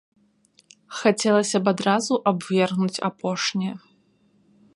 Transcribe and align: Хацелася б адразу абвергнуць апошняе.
Хацелася 1.01 1.57
б 1.65 1.75
адразу 1.75 2.13
абвергнуць 2.33 3.03
апошняе. 3.11 3.75